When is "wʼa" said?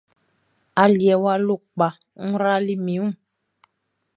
1.23-1.35